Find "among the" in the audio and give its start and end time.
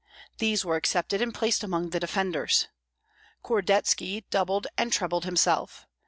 1.63-1.99